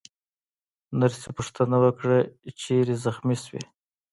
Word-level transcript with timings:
نرسې 0.99 1.29
پوښتنه 1.37 1.77
وکړه: 1.83 2.17
چیرې 2.61 2.95
زخمي 3.03 3.37
شوې؟ 3.43 3.61